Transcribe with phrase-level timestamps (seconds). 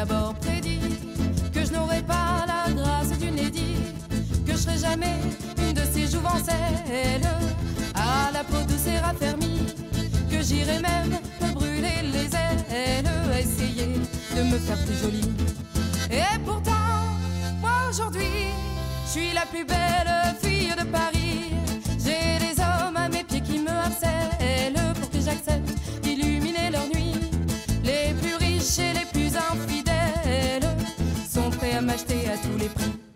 [0.00, 0.80] d'abord prédit
[1.52, 3.76] que je n'aurais pas la grâce d'une édit,
[4.46, 5.16] que je serais jamais
[5.58, 7.28] une de ces jouvencelles
[7.94, 9.66] à la peau douce et raffermie,
[10.30, 11.12] que j'irais même
[11.42, 13.04] me brûler les ailes
[13.38, 13.92] essayer
[14.36, 15.32] de me faire plus jolie.
[16.10, 16.96] Et pourtant,
[17.60, 18.52] moi aujourd'hui,
[19.04, 21.49] je suis la plus belle fille de Paris.
[32.30, 33.09] À tous les prix.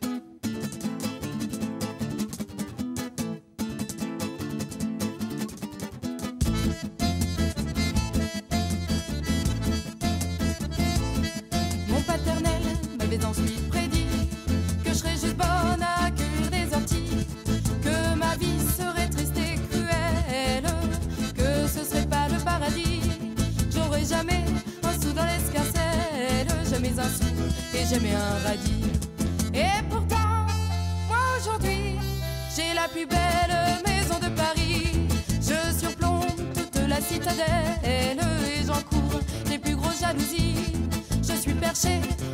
[41.75, 42.34] Je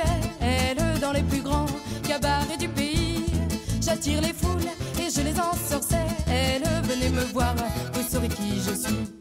[0.00, 1.66] sensuelle Dans les plus grands
[2.06, 3.24] cabarets du pays
[3.80, 4.70] J'attire les foules
[5.00, 6.62] et je les ensorcelle.
[6.84, 7.54] Venez me voir,
[7.92, 9.19] vous saurez qui je suis.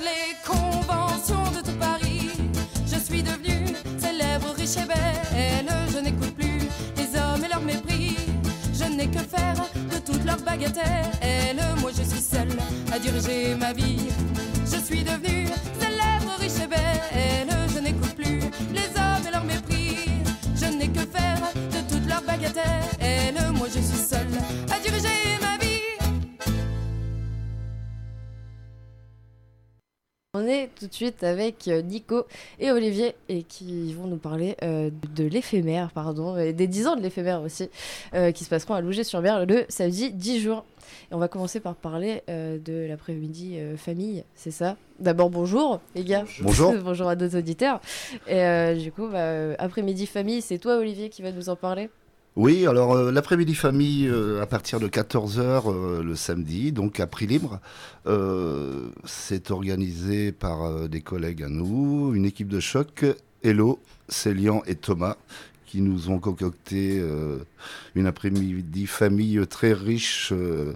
[0.00, 2.30] Les conventions de tout Paris.
[2.86, 3.66] Je suis devenue
[3.98, 5.72] célèbre, riche et belle.
[5.92, 6.58] Je n'écoute plus
[6.96, 8.16] les hommes et leur mépris.
[8.74, 9.54] Je n'ai que faire
[9.92, 11.62] de toutes leurs bagatelles.
[11.80, 12.56] Moi je suis seule
[12.92, 14.08] à diriger ma vie.
[14.64, 15.46] Je suis devenue
[15.80, 17.48] célèbre, riche et belle.
[17.74, 18.40] Je n'écoute plus
[18.72, 19.96] les hommes et leur mépris.
[20.54, 23.52] Je n'ai que faire de toutes leurs bagatelles.
[23.54, 24.26] Moi je suis seule
[24.74, 25.25] à diriger
[30.38, 32.26] On est tout de suite avec euh, Nico
[32.60, 36.96] et Olivier et qui vont nous parler euh, de l'éphémère, pardon, et des 10 ans
[36.96, 37.70] de l'éphémère aussi,
[38.12, 40.62] euh, qui se passeront à Louget-sur-Mer le samedi 10 juin.
[41.10, 44.76] Et on va commencer par parler euh, de l'après-midi famille, c'est ça?
[44.98, 46.24] D'abord bonjour les gars.
[46.42, 46.74] Bonjour.
[46.84, 47.80] bonjour à nos auditeurs.
[48.28, 51.88] Et du coup, bah, après-midi famille, c'est toi Olivier qui va nous en parler
[52.36, 57.26] Oui, alors euh, l'après-midi famille euh, à partir de 14h le samedi, donc à prix
[57.26, 57.60] libre.
[58.06, 63.06] Euh, c'est organisé par euh, des collègues à nous, une équipe de choc,
[63.42, 63.80] Hello,
[64.10, 65.16] Célian et Thomas,
[65.64, 67.38] qui nous ont concocté euh,
[67.94, 70.74] une après-midi famille très riche euh,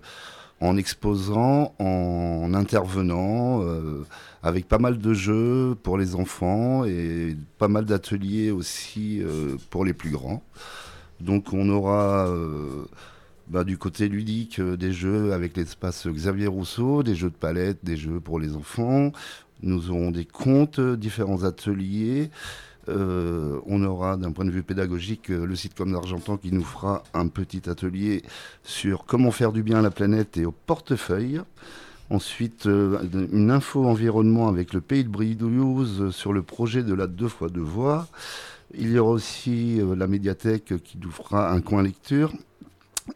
[0.60, 4.06] en exposant, en intervenant, euh,
[4.42, 9.84] avec pas mal de jeux pour les enfants et pas mal d'ateliers aussi euh, pour
[9.84, 10.42] les plus grands.
[11.20, 12.84] Donc on aura euh,
[13.48, 17.78] bah, du côté ludique euh, des jeux avec l'espace Xavier Rousseau, des jeux de palette,
[17.82, 19.12] des jeux pour les enfants.
[19.62, 22.30] Nous aurons des contes, euh, différents ateliers.
[22.88, 27.28] On aura d'un point de vue pédagogique le site comme d'Argentan qui nous fera un
[27.28, 28.22] petit atelier
[28.64, 31.40] sur comment faire du bien à la planète et au portefeuille.
[32.10, 37.28] Ensuite, une info environnement avec le Pays de euh, sur le projet de la deux
[37.28, 38.08] fois deux voies.
[38.74, 42.32] Il y aura aussi euh, la médiathèque qui nous fera un coin lecture.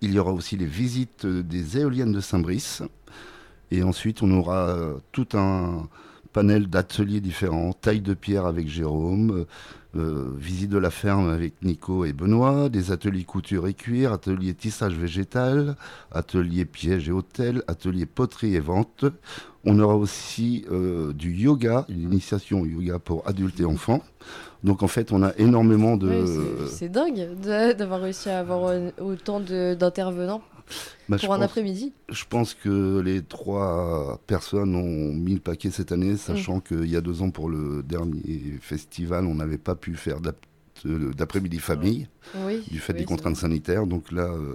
[0.01, 2.83] Il y aura aussi les visites euh, des éoliennes de Saint-Brice.
[3.71, 5.89] Et ensuite, on aura euh, tout un
[6.35, 9.47] panel d'ateliers différents, taille de pierre avec Jérôme,
[9.97, 14.53] euh, visite de la ferme avec Nico et Benoît, des ateliers couture et cuir, atelier
[14.53, 15.77] tissage végétal,
[16.11, 19.05] atelier piège et hôtel, atelier poterie et vente.
[19.65, 24.03] On aura aussi euh, du yoga, une initiation yoga pour adultes et enfants.
[24.65, 26.67] Donc en fait, on a énormément de...
[26.69, 27.29] C'est- dingue
[27.79, 30.43] d'avoir réussi à avoir euh, autant d'intervenants
[31.09, 31.93] Bah, je pour un pense- après-midi?
[32.11, 36.97] Je pense que les trois personnes ont mis le paquet cette année, sachant qu'il y
[36.97, 40.19] a deux ans, pour le dernier festival, on n'avait pas pu faire
[40.87, 42.09] euh, d'après-midi famille,
[42.47, 42.63] Oui.
[42.71, 43.87] du fait oui, des contraintes sanitaires.
[43.87, 44.55] Donc là, euh,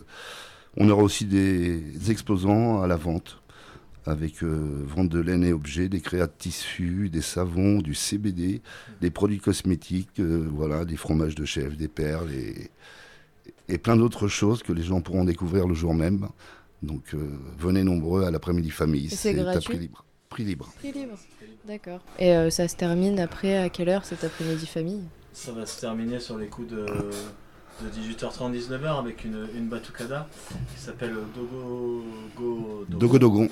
[0.78, 3.42] on aura aussi des exposants à la vente,
[4.06, 8.62] avec euh, vente de laine et objets, des créas de tissus, des savons, du CBD,
[9.02, 12.70] des produits cosmétiques, euh, voilà, des fromages de chèvre, des perles et,
[13.68, 16.30] et plein d'autres choses que les gens pourront découvrir le jour même.
[16.82, 17.18] Donc euh,
[17.58, 19.10] venez nombreux à l'après-midi famille.
[19.10, 20.06] C'est à gratuit prix libre.
[20.30, 20.72] Prix libre.
[20.78, 21.18] Prix libre.
[21.66, 22.00] D'accord.
[22.18, 25.04] Et euh, ça se termine après à quelle heure cet après-midi famille?
[25.34, 30.28] Ça va se terminer sur les coups de, de 18h30, 19h avec une, une batucada
[30.74, 32.04] qui s'appelle Dogo
[32.38, 33.50] Go Dogo Dogon.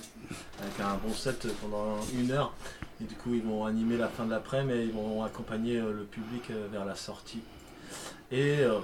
[0.62, 2.54] avec un bon set pendant une heure.
[3.02, 5.92] Et du coup, ils vont animer la fin de l'après-midi, mais ils vont accompagner euh,
[5.94, 7.42] le public vers la sortie.
[8.32, 8.80] Et euh,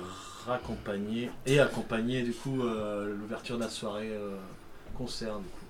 [0.48, 4.36] raccompagner, et accompagner du coup euh, l'ouverture de la soirée euh,
[4.98, 5.38] concert.
[5.40, 5.66] Du coup.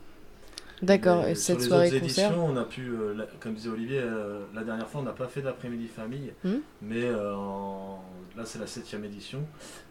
[0.81, 1.25] D'accord.
[1.25, 3.69] Et sur cette les soirée autres concert éditions, on a pu, euh, la- comme disait
[3.69, 6.57] Olivier, euh, la dernière fois, on n'a pas fait d'après-midi famille, Hmm.
[6.81, 8.03] mais euh, en-
[8.35, 9.39] là c'est la septième édition,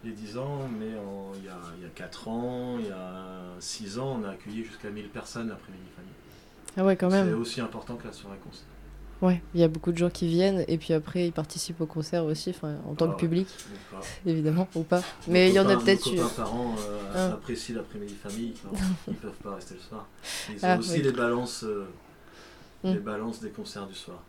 [0.04, 0.88] les 10 ans, mais
[1.38, 4.64] il y, a, y a 4 ans, il y a 6 ans, on a accueilli
[4.64, 6.12] jusqu'à 1000 personnes l'après-midi famille.
[6.76, 7.40] Ah ouais, quand C'est même.
[7.40, 8.64] aussi important que la soirée concert.
[9.22, 11.86] Ouais, il y a beaucoup de gens qui viennent et puis après ils participent au
[11.86, 13.18] concert aussi, enfin en tant Ah que ouais.
[13.20, 13.46] public,
[14.26, 14.98] évidemment, ou pas.
[14.98, 16.30] Nos Mais il y en a peut-être nos eu.
[16.36, 17.26] parents euh, Ah.
[17.34, 18.52] apprécient l'après-midi famille,
[19.08, 20.08] ils peuvent pas rester le soir.
[20.50, 21.02] Ils ont Ah, aussi oui.
[21.02, 21.84] les balances, euh,
[22.82, 22.94] Hmm.
[22.94, 24.20] les balances des concerts du soir.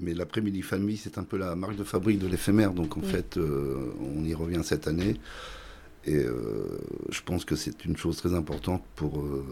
[0.00, 2.72] Mais l'après-midi famille, c'est un peu la marque de fabrique de l'éphémère.
[2.72, 3.04] Donc en Mm.
[3.04, 5.20] fait, euh, on y revient cette année.
[6.06, 6.78] Et euh,
[7.10, 9.44] je pense que c'est une chose très importante pour euh,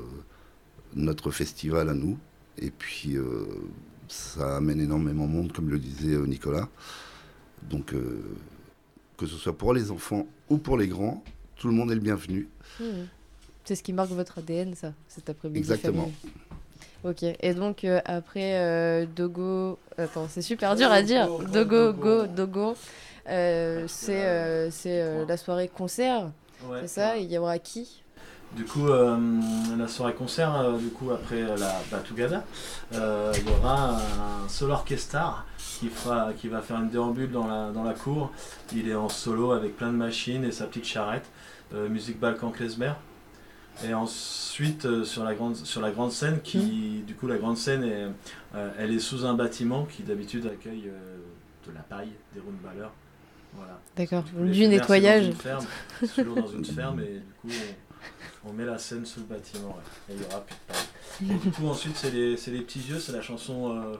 [0.95, 2.17] notre festival à nous.
[2.57, 3.45] Et puis, euh,
[4.13, 6.69] ça amène énormément de monde, comme le disait euh, Nicolas.
[7.63, 8.23] Donc, euh,
[9.17, 11.23] que ce soit pour les enfants ou pour les grands,
[11.57, 12.49] tout le monde est le bienvenu.
[12.81, 13.09] Mhm.
[13.65, 15.59] C'est ce qui marque votre ADN, ça, cet après-midi.
[15.59, 16.03] Exactement.
[16.03, 16.15] famille.
[17.05, 21.29] Ok, et donc euh, après euh, Dogo, attends, c'est super dur à dire.
[21.53, 22.75] Dogo, go, Dogo,
[23.29, 26.33] euh, c'est euh, euh, la soirée concert,
[26.65, 27.19] Ouais, c'est ça.
[27.19, 28.03] Il y aura qui?
[28.55, 29.19] Du coup, euh,
[29.77, 32.45] la soirée concert, euh, du coup, après la Batugada,
[32.95, 33.97] euh, il y aura
[34.45, 38.33] un solo orchestra qui, fera, qui va faire une déambule dans la, dans la cour.
[38.75, 41.27] Il est en solo avec plein de machines et sa petite charrette.
[41.73, 42.93] musique Balkan Klezmer.
[43.85, 47.85] Et ensuite, sur, la grande, sur la grande scène, qui, du coup, la grande scène,
[47.85, 48.07] est,
[48.79, 50.91] elle est sous un bâtiment qui d'habitude accueille
[51.67, 52.89] de la paille, des roundballers.
[53.55, 53.79] Voilà.
[53.97, 55.25] D'accord, Du nettoyage.
[55.25, 55.67] dans une ferme.
[56.15, 57.86] Toujours dans une ferme et du coup on,
[58.45, 60.15] on met la scène sous le bâtiment ouais.
[60.15, 60.87] et il y aura plus de paille.
[61.31, 63.95] Et du coup ensuite c'est les, c'est les petits yeux, c'est la chanson euh,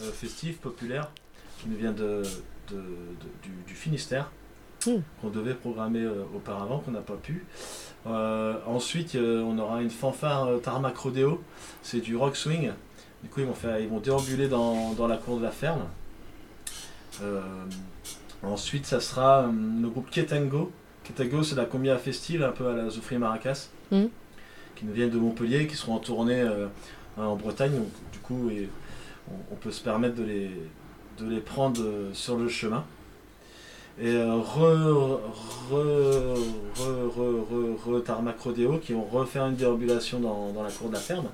[0.00, 1.10] euh, festive, populaire,
[1.58, 2.22] qui nous vient de,
[2.70, 4.30] de- de- du, du Finistère,
[4.84, 4.98] Hmm.
[5.20, 7.46] qu'on devait programmer euh, auparavant, qu'on n'a pas pu.
[8.04, 11.40] Ensuite on aura une fanfare Tarmac Rodeo,
[11.84, 12.72] c'est du rock swing.
[13.22, 15.82] Du coup ils vont, faire, ils vont déambuler dans, dans la cour de la ferme.
[18.42, 20.72] Ensuite, ça sera le groupe Ketango.
[21.04, 24.08] Ketango, c'est la combia festive, un peu à la Zoufri Maracas, Mhm.
[24.76, 26.66] qui nous viennent de Montpellier, qui seront en tournée euh,
[27.16, 27.72] en Bretagne.
[27.72, 28.68] Donc, du coup, et
[29.30, 30.50] on, on peut se permettre de les,
[31.18, 32.84] de les prendre euh, sur le chemin.
[34.00, 35.20] Et euh, re,
[35.70, 36.38] re,
[36.80, 40.94] re, re, re, Tarmac Rodeo, qui vont refaire une déambulation dans, dans la cour de
[40.94, 41.26] la ferme.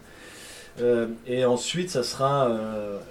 [0.81, 2.49] Euh, et ensuite, ça sera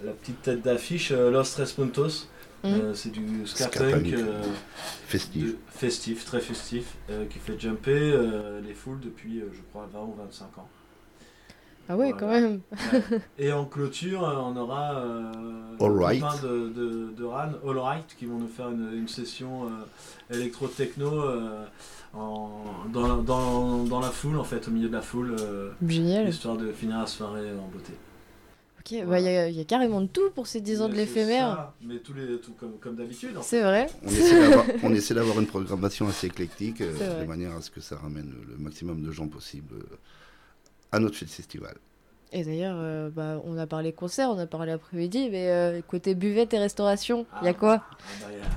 [0.06, 2.28] la petite tête d'affiche Los Tres Puntos.
[2.64, 2.74] Mhm.
[2.74, 4.42] Euh, c'est du ska punk euh,
[5.06, 5.44] Festif.
[5.44, 9.88] de- festif, très festif, euh, qui fait jumper euh, les foules depuis, euh, je crois,
[9.94, 10.68] 20 ou 25 ans.
[11.90, 12.18] Ah ouais, Voilà.
[12.18, 12.60] quand même.
[13.38, 15.32] Et en clôture, on aura euh,
[15.80, 16.22] All Right.
[16.44, 21.22] de, de, de Ran, All Right, qui vont nous faire une, une session euh, électro-techno
[21.22, 21.64] euh,
[22.14, 25.70] en- dans, la, dans, dans la foule, en fait, au milieu de la foule, euh,
[25.88, 26.28] Génial.
[26.28, 27.94] histoire de finir la soirée en beauté.
[28.88, 30.94] Ok, il y, a- il y a carrément de tout pour ces 10 ans de
[30.94, 31.74] Mais l'éphémère.
[31.82, 33.36] Mais tous les, tout comme, comme d'habitude.
[33.38, 33.48] en fait.
[33.48, 33.88] C'est vrai.
[34.84, 38.34] On essaie d'avoir- une programmation assez éclectique, euh, de manière à ce que ça ramène
[38.50, 39.96] le maximum de gens possible euh,
[40.92, 41.76] à notre festival.
[42.34, 46.14] Et d'ailleurs, euh, bah, on a parlé concert, on a parlé après-midi, mais euh, côté
[46.14, 48.48] buvette et restauration, il y a quoi Ah, bah, il y a-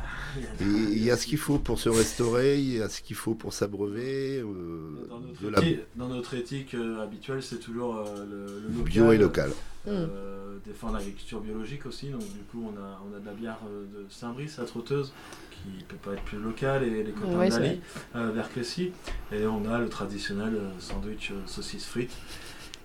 [0.60, 3.52] Il y ce qu'il faut pour se restaurer, il y a ce qu'il faut pour
[3.52, 4.38] s'abreuver.
[4.38, 8.68] euh, Dans notre, la éthique, dans notre éthique, euh, habituelle, c'est toujours euh, le, le
[8.68, 9.50] local, bio et local.
[9.88, 12.10] euh, des fins d'agriculture biologique aussi.
[12.10, 13.58] Donc du coup, on a, on a de la bière
[13.92, 15.12] de Saint-Brice, la trotteuse,
[15.50, 17.80] qui peut pas être plus locale, et les copains Ouais, l'Ali,
[18.14, 18.92] vers Clécy.
[19.32, 22.14] Et on a le traditionnel sandwich saucisse frites,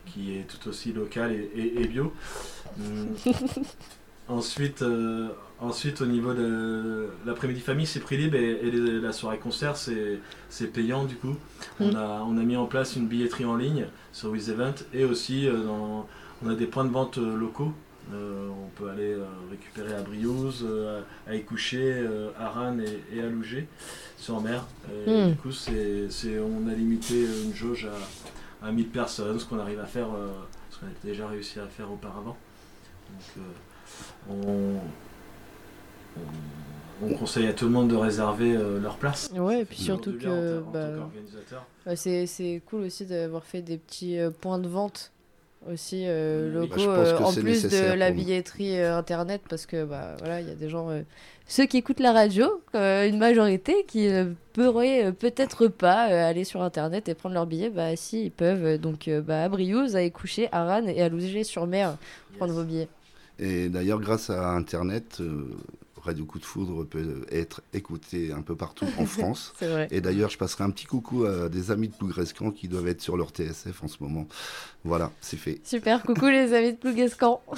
[0.06, 2.14] qui est tout aussi local et, et- et bio.
[2.80, 3.08] Hum.
[4.28, 5.28] Ensuite, euh,
[5.60, 9.76] ensuite, au niveau de l'après-midi famille, c'est prix libre et, et les- la soirée concert,
[9.78, 11.36] c'est payant du coup.
[11.80, 11.96] On, Mm.
[11.96, 15.64] a, on a mis en place une billetterie en ligne sur WizEvent et aussi euh,
[15.64, 16.08] dans-
[16.44, 17.72] on a des points de vente euh, locaux.
[18.14, 22.84] Euh, on peut aller euh, récupérer à Briouze, euh, à Écouché, euh, à Rannes
[23.14, 23.68] et, à Lougé
[24.18, 24.66] sur mer.
[25.08, 25.30] Et Mm.
[25.32, 26.08] Du coup, c'est-
[26.40, 27.96] on a limité une jauge à,
[28.66, 30.30] à 1000 personnes, ce qu'on arrive à faire, euh,
[30.72, 32.36] ce qu'on a déjà réussi à faire auparavant.
[33.10, 33.42] Donc, euh,
[34.30, 34.82] on, on-
[37.08, 39.30] on conseille à tout le monde de réserver euh, leur place.
[39.36, 41.10] Ouais, et puis surtout que bah,
[41.86, 45.12] bah, c'est c'est cool aussi d'avoir fait des petits points de vente
[45.72, 50.16] aussi euh, locaux bah, euh, en plus de la billetterie euh, internet parce que bah
[50.20, 51.02] voilà il y a des gens euh,
[51.48, 56.30] ceux qui écoutent la radio euh, une majorité qui ne pourraient euh, peut-être pas euh,
[56.30, 58.78] aller sur internet et prendre leur billet bah si ils peuvent.
[58.78, 61.98] Donc euh, bah, à Briouze à Écouché à Rannes et à Lougé-sur-Mer
[62.38, 62.62] prendre Yes.
[62.62, 62.90] vos billets.
[63.40, 65.50] Et d'ailleurs, grâce à Internet, euh,
[66.06, 69.54] Radio Coup de Foudre peut être écouté un peu partout en France.
[69.60, 72.88] vrai Et d'ailleurs, je passerai un petit coucou à des amis de Plougrescan qui doivent
[72.88, 74.28] être sur leur TSF en ce moment.
[74.84, 75.60] Voilà, c'est fait.
[75.64, 77.42] Super, coucou les amis de Plouguescan.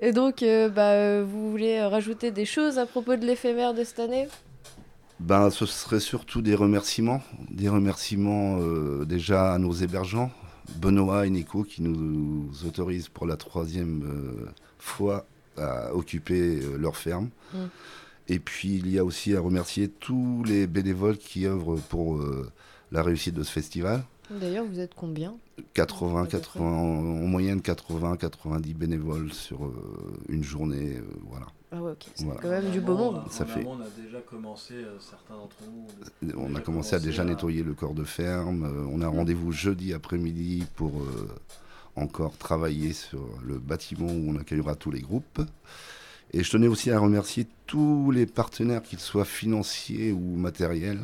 [0.00, 3.84] Et donc, euh, bah, euh, vous voulez rajouter des choses à propos de l'éphémère de
[3.84, 4.28] cette année?
[5.20, 7.22] Ben, ce serait surtout des remerciements.
[7.50, 10.30] Des remerciements euh, déjà à nos hébergeants,
[10.76, 16.96] Benoît et Nico, qui nous autorisent pour la troisième euh, fois à occuper euh, leur
[16.96, 17.28] ferme.
[17.52, 17.58] Mm.
[18.28, 22.50] Et puis, il y a aussi à remercier tous les bénévoles qui œuvrent pour euh,
[22.92, 24.02] la réussite de ce festival.
[24.30, 25.34] D'ailleurs, vous êtes combien?
[25.74, 26.38] 80, À peu près.
[26.38, 29.74] 80, en moyenne 80, 90 bénévoles sur euh,
[30.30, 30.96] une journée.
[30.96, 31.46] euh, voilà.
[31.70, 32.40] Ah ouais, ok, c'est Voilà.
[32.40, 33.16] quand même du beau monde.
[33.16, 36.32] amont, Ça en fait- amont, On a déjà commencé, euh, certains d'entre nous.
[36.38, 38.64] On a commencé à déjà à- nettoyer le corps de ferme.
[38.64, 41.28] euh, On a rendez-vous jeudi après-midi pour euh,
[41.96, 45.42] encore travailler sur le bâtiment où on accueillera tous les groupes.
[46.32, 51.00] Et je tenais aussi à remercier tous les partenaires, qu'ils soient financiers ou matériels.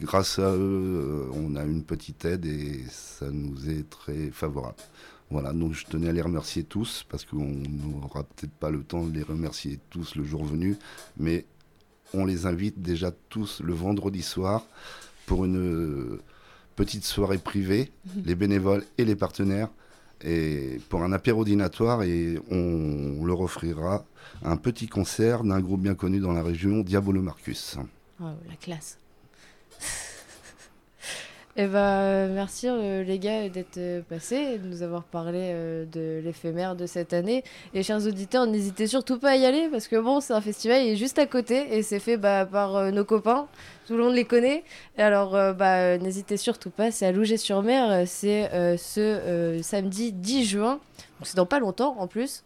[0.00, 4.76] Grâce à eux, euh, on a une petite aide et ça nous est très favorable.
[5.30, 9.04] Voilà, donc je tenais à les remercier tous parce qu'on n'aura peut-être pas le temps
[9.04, 10.76] de les remercier tous le jour venu,
[11.16, 11.46] mais
[12.14, 14.64] on les invite déjà tous le vendredi soir
[15.24, 16.20] pour une
[16.76, 17.90] petite soirée privée,
[18.24, 19.68] les bénévoles et les partenaires,
[20.22, 24.04] et pour un apéro dînatoire et on leur offrira
[24.42, 27.76] un petit concert d'un groupe bien connu dans la région, Diabolo Marcus.
[28.20, 28.98] Ah, la classe.
[31.58, 35.54] Et bah, euh, merci euh, les gars d'être euh, passés de nous avoir parlé
[35.90, 37.44] de l'éphémère de cette année.
[37.72, 40.82] Et chers auditeurs, n'hésitez surtout pas à y aller parce que bon, c'est un festival,
[40.82, 43.46] il est juste à côté et c'est fait bah, par nos copains.
[43.86, 44.64] Tout le monde les connaît.
[44.98, 50.80] Et alors, bah, n'hésitez surtout pas, c'est à Louget-sur-Mer, c'est ce samedi 10 juin.
[51.18, 52.44] Donc c'est dans pas longtemps en plus.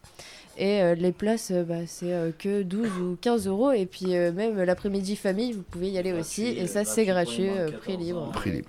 [0.57, 3.73] Et euh, les places, euh, bah, c'est euh, que 12 ou 15 euros.
[3.73, 6.43] Et puis euh, même l'après-midi famille, vous pouvez y aller aussi.
[6.43, 8.23] Gratuit, Et ça, c'est gratuit, moins de euh, 14 prix libre.
[8.23, 8.69] ans Prix et libre.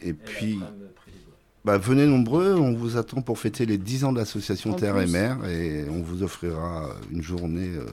[0.00, 1.32] Et Et puis, l'après-midi, prix libre.
[1.64, 5.06] bah, venez nombreux, on vous attend pour fêter les 10 ans de l'association Terre et.
[5.06, 7.84] Mer et on vous offrira une journée euh,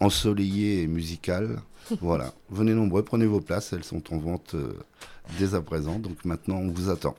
[0.00, 1.60] ensoleillée et musicale.
[2.02, 4.74] voilà, venez nombreux, prenez vos places, elles sont en vente euh,
[5.38, 7.16] dès à présent, donc maintenant on vous attend.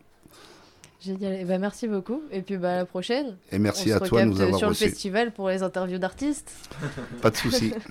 [1.01, 1.33] Génial.
[1.33, 2.21] Et bah, merci beaucoup.
[2.31, 3.37] Et puis bah, à la prochaine.
[3.51, 5.97] Et merci On à se toi de nous avoir sur le festival pour les interviews
[5.97, 6.51] d'artistes.
[7.21, 7.73] Pas de souci.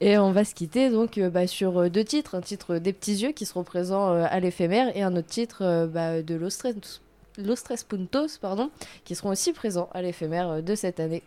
[0.00, 2.34] Et on va se quitter donc euh, bah, sur euh, deux titres.
[2.34, 5.62] Un titre des petits yeux qui seront présents euh, à l'éphémère et un autre titre
[5.62, 7.00] euh, bah, de Los Tres,
[7.38, 8.70] Los Tres Puntos pardon,
[9.04, 11.22] qui seront aussi présents à l'éphémère euh, de cette année.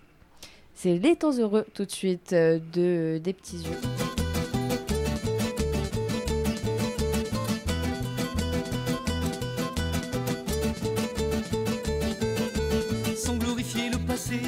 [0.76, 4.07] C'est Les Temps Heureux tout de suite euh, de Des Petits Yeux.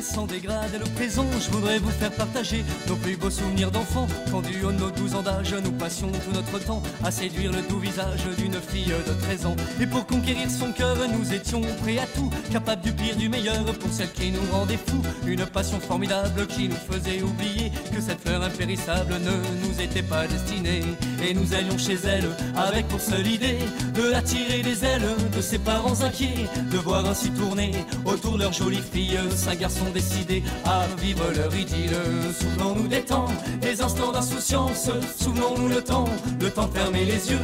[0.02, 4.08] Sans dégrader le présent, je voudrais vous faire partager nos plus beaux souvenirs d'enfants.
[4.32, 7.52] Quand du haut de nos 12 ans d'âge, nous passions tout notre temps à séduire
[7.52, 9.56] le doux visage d'une fille de 13 ans.
[9.82, 13.64] Et pour conquérir son cœur, nous étions prêts à tout, capables du pire, du meilleur
[13.80, 15.02] pour celle qui nous rendait fous.
[15.26, 20.28] Une passion formidable qui nous faisait oublier que cette fleur impérissable ne nous était pas
[20.28, 20.82] destinée.
[21.28, 23.60] Et nous allions chez elle avec pour seule idée
[23.96, 27.72] de la tirer des ailes de ses parents inquiets, de voir ainsi tourner
[28.06, 31.96] autour de leur jolie fille cinq garçons décidés à vivre leur idylle.
[32.40, 33.28] Souvenons-nous des temps,
[33.62, 36.10] des instants d'insouciance, souvenons-nous le temps,
[36.40, 37.38] le temps de fermer les yeux.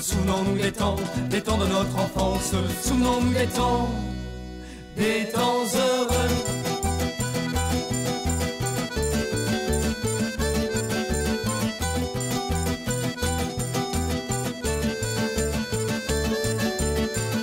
[0.00, 0.96] Souvenons-nous des temps,
[1.30, 3.88] des temps de notre enfance, souvenons-nous des temps.
[4.96, 6.32] des temps heureux.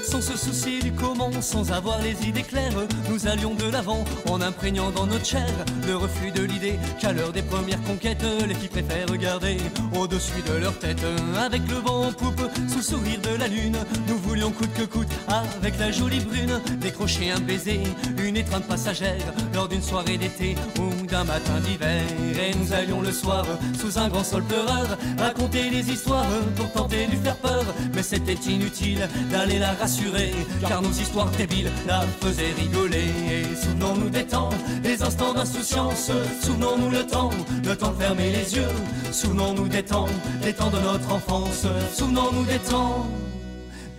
[0.03, 4.91] Sans se soucier comment, sans avoir les idées claires, nous allions de l'avant en imprégnant
[4.91, 5.47] dans notre chair
[5.87, 9.57] le reflux de l'idée qu'à l'heure des premières conquêtes, les filles préfèrent regarder
[9.95, 11.01] au-dessus de leur tête.
[11.37, 13.77] Avec le vent en poupe, sous le sourire de la lune,
[14.07, 17.81] nous voulions coûte que coûte, avec la jolie brune, décrocher un baiser,
[18.17, 22.03] une étreinte passagère lors d'une soirée d'été ou d'un matin d'hiver.
[22.41, 23.45] Et nous allions le soir,
[23.79, 26.25] sous un grand sol pleureur, raconter des histoires
[26.55, 27.63] pour tenter de lui faire peur.
[27.93, 30.31] Mais c'était inutile d'aller la rassurer,
[30.67, 33.09] car histoires débiles la faisaient rigoler.
[33.31, 34.49] Et souvenons-nous des temps,
[34.83, 37.31] des instants d'insouciance, souvenons-nous le temps,
[37.63, 38.73] le temps de fermer les yeux.
[39.11, 40.07] Souvenons-nous des temps,
[40.41, 43.07] des temps de notre enfance, souvenons-nous des temps,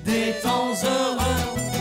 [0.05, 1.80] des temps heureux.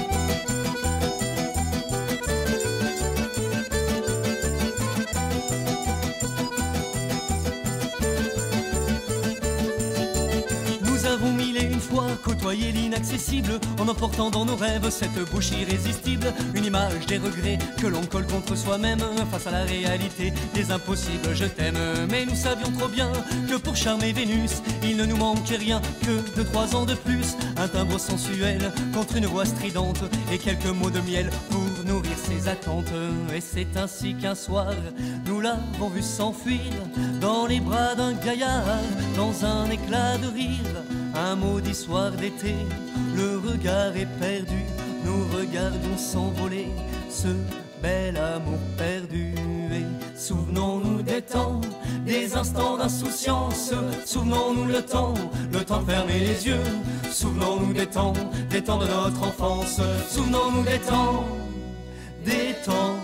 [12.48, 18.01] L'inaccessible en emportant dans nos rêves cette bouche irrésistible, une image des regrets que l'on
[18.05, 19.00] colle contre soi-même
[19.31, 21.34] face à la réalité des impossibles.
[21.34, 21.77] Je t'aime,
[22.10, 23.12] mais nous savions trop bien
[23.50, 27.36] que pour charmer Vénus, il ne nous manquait rien que de trois ans de plus,
[27.58, 32.48] un timbre sensuel contre une voix stridente et quelques mots de miel pour nourrir ses
[32.48, 32.93] attentes.
[33.36, 34.74] Et c'est ainsi qu'un soir,
[35.25, 36.60] nous l'avons vu s'enfuir
[37.22, 38.65] dans les bras d'un gaillard,
[39.15, 40.99] dans un éclat de rire.
[41.19, 42.55] Un maudit soir d'été,
[43.13, 44.63] le regard est perdu,
[45.03, 46.69] nous regardions s'envoler
[47.09, 47.27] ce
[47.81, 49.33] bel amour perdu.
[50.15, 51.59] Souvenons-nous des temps,
[52.05, 53.73] des instants d'insouciance,
[54.05, 55.13] souvenons-nous le temps,
[55.51, 56.63] le temps de fermer les yeux,
[57.11, 58.13] souvenons-nous des temps,
[58.49, 61.25] des temps de notre enfance, souvenons-nous des temps,
[62.23, 62.95] des temps.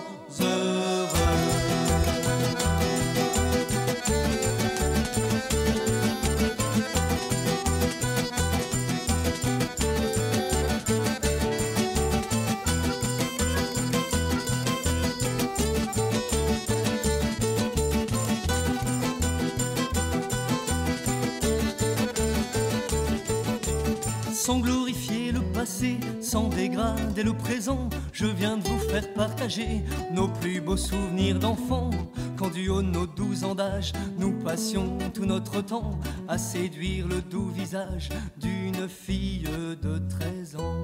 [26.25, 31.91] Sans dégrader le présent, je viens de vous faire partager nos plus beaux souvenirs d'enfants.
[32.35, 37.07] Quand du haut de nos douze ans d'âge, nous passions tout notre temps à séduire
[37.07, 39.47] le doux visage d'une fille
[39.81, 40.74] de 13 ans.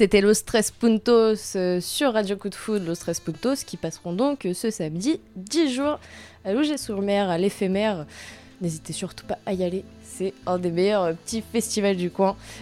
[0.00, 4.14] C'était Los Tres Puntos euh, sur Radio Coup de Foot, Los Tres Puntos, qui passeront
[4.14, 6.00] donc euh, ce samedi 10 jours
[6.42, 8.06] à Louget-sur-Mer, à l'éphémère.
[8.62, 12.34] N'hésitez surtout pas à y aller, c'est un des meilleurs euh, petits festivals du coin.